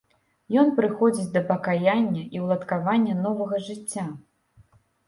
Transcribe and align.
Ён 0.61 0.71
прыходзіць 0.79 1.27
да 1.35 1.43
пакаяння 1.51 2.23
і 2.39 2.45
ўладкавання 2.45 3.21
новага 3.25 3.65
жыцця. 3.71 4.13